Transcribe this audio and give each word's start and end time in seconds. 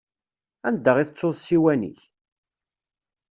Anda 0.67 0.91
i 0.97 1.03
tettuḍ 1.07 1.33
ssiwan-ik? 1.37 1.99